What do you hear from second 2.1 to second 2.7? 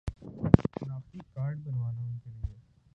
کے لیے